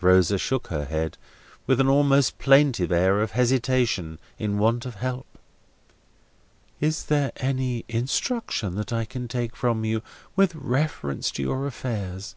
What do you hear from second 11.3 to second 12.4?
to your affairs?"